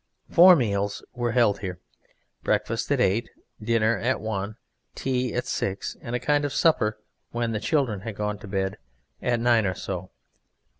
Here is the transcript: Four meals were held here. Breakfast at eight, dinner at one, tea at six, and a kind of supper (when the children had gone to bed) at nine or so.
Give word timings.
Four 0.31 0.55
meals 0.55 1.03
were 1.13 1.33
held 1.33 1.59
here. 1.59 1.77
Breakfast 2.41 2.91
at 2.91 2.99
eight, 2.99 3.29
dinner 3.61 3.99
at 3.99 4.19
one, 4.19 4.55
tea 4.95 5.31
at 5.35 5.45
six, 5.45 5.95
and 6.01 6.15
a 6.15 6.19
kind 6.19 6.43
of 6.43 6.51
supper 6.55 6.97
(when 7.29 7.51
the 7.51 7.59
children 7.59 7.99
had 7.99 8.15
gone 8.15 8.39
to 8.39 8.47
bed) 8.47 8.79
at 9.21 9.39
nine 9.39 9.67
or 9.67 9.75
so. 9.75 10.09